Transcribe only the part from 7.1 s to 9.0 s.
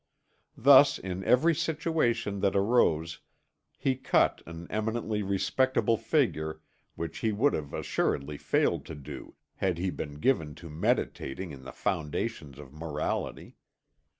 he would have assuredly failed to